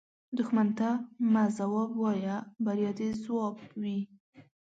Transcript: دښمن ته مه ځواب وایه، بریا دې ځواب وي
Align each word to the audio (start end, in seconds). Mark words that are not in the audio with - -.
دښمن 0.37 0.67
ته 0.77 0.89
مه 1.31 1.43
ځواب 1.57 1.91
وایه، 2.01 2.37
بریا 2.65 2.91
دې 2.97 3.09
ځواب 3.23 3.55
وي 3.81 3.99